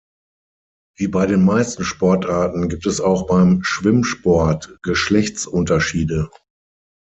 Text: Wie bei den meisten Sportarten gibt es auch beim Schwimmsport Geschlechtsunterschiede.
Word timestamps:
Wie 0.97 1.07
bei 1.09 1.27
den 1.27 1.45
meisten 1.45 1.83
Sportarten 1.83 2.69
gibt 2.69 2.87
es 2.87 2.99
auch 2.99 3.27
beim 3.27 3.61
Schwimmsport 3.63 4.79
Geschlechtsunterschiede. 4.81 6.31